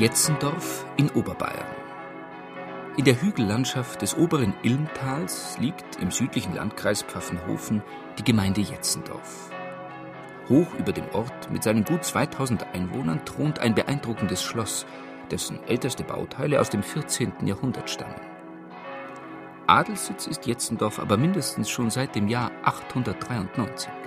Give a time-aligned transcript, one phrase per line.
[0.00, 1.66] Jetzendorf in Oberbayern.
[2.96, 7.82] In der Hügellandschaft des oberen Ilmtals liegt im südlichen Landkreis Pfaffenhofen
[8.18, 9.50] die Gemeinde Jetzendorf.
[10.48, 14.86] Hoch über dem Ort mit seinen gut 2000 Einwohnern thront ein beeindruckendes Schloss,
[15.30, 17.34] dessen älteste Bauteile aus dem 14.
[17.44, 18.22] Jahrhundert stammen.
[19.66, 23.99] Adelssitz ist Jetzendorf aber mindestens schon seit dem Jahr 893.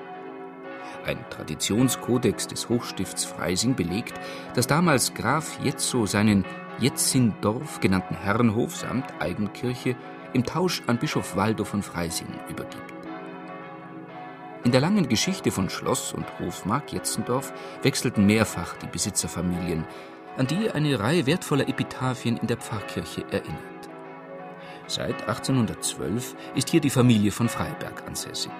[1.06, 4.14] Ein Traditionskodex des Hochstifts Freising belegt,
[4.56, 6.46] dass damals Graf Jetzo seinen
[6.80, 9.96] Jetzindorf genannten Herrenhof samt Eigenkirche
[10.34, 12.94] im Tausch an Bischof Waldo von Freising übergibt.
[14.64, 19.84] In der langen Geschichte von Schloss und Hofmark Jetzendorf wechselten mehrfach die Besitzerfamilien,
[20.38, 23.90] an die eine Reihe wertvoller Epitaphien in der Pfarrkirche erinnert.
[24.88, 28.52] Seit 1812 ist hier die Familie von Freiberg ansässig.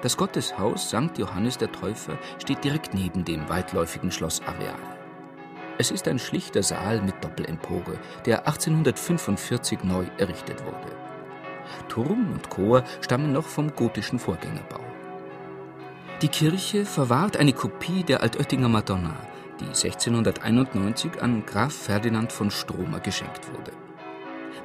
[0.00, 1.18] Das Gotteshaus St.
[1.18, 4.78] Johannes der Täufer steht direkt neben dem weitläufigen Schlossareal.
[5.76, 10.92] Es ist ein schlichter Saal mit Doppelempore, der 1845 neu errichtet wurde.
[11.88, 14.80] Turm und Chor stammen noch vom gotischen Vorgängerbau.
[16.22, 19.14] Die Kirche verwahrt eine Kopie der Altöttinger Madonna,
[19.60, 23.72] die 1691 an Graf Ferdinand von Stromer geschenkt wurde.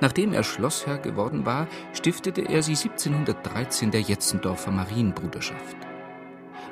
[0.01, 5.77] Nachdem er Schlossherr geworden war, stiftete er sie 1713 der Jetzendorfer Marienbruderschaft.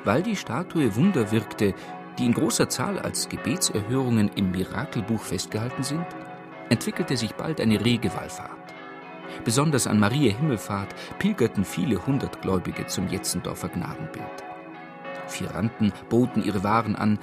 [0.04, 1.74] Weil die Statue Wunder wirkte,
[2.18, 6.06] die in großer Zahl als Gebetserhörungen im Mirakelbuch festgehalten sind,
[6.68, 8.50] entwickelte sich bald eine rege Wallfahrt.
[9.44, 14.26] Besonders an Maria Himmelfahrt pilgerten viele hundert Gläubige zum Jetzendorfer Gnadenbild.
[15.26, 17.18] Firanten boten ihre Waren an,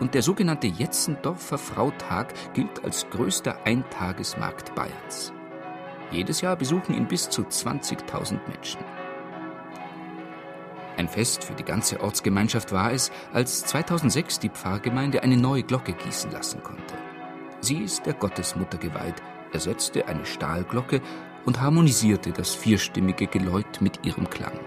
[0.00, 5.32] und der sogenannte Jetzendorfer Frautag gilt als größter Eintagesmarkt Bayerns.
[6.10, 8.80] Jedes Jahr besuchen ihn bis zu 20.000 Menschen.
[10.96, 15.92] Ein Fest für die ganze Ortsgemeinschaft war es, als 2006 die Pfarrgemeinde eine neue Glocke
[15.92, 16.94] gießen lassen konnte.
[17.60, 19.22] Sie ist der Gottesmutter geweiht,
[19.52, 21.00] ersetzte eine Stahlglocke
[21.44, 24.58] und harmonisierte das vierstimmige Geläut mit ihrem Klang.